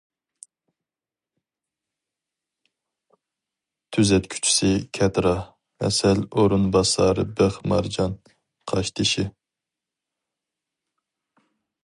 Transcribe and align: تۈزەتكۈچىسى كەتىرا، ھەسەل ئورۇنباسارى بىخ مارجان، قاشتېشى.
تۈزەتكۈچىسى 3.97 4.71
كەتىرا، 4.99 5.35
ھەسەل 5.85 6.23
ئورۇنباسارى 6.35 7.27
بىخ 7.41 7.59
مارجان، 7.73 8.17
قاشتېشى. 8.73 9.27